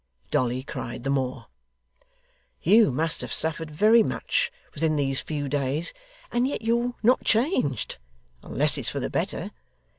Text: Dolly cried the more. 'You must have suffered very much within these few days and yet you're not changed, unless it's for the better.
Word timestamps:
Dolly 0.31 0.63
cried 0.63 1.03
the 1.03 1.11
more. 1.11 1.45
'You 2.63 2.89
must 2.89 3.21
have 3.21 3.31
suffered 3.31 3.69
very 3.69 4.01
much 4.01 4.51
within 4.73 4.95
these 4.95 5.21
few 5.21 5.47
days 5.47 5.93
and 6.31 6.47
yet 6.47 6.63
you're 6.63 6.95
not 7.03 7.23
changed, 7.23 7.99
unless 8.41 8.79
it's 8.79 8.89
for 8.89 8.99
the 8.99 9.11
better. 9.11 9.51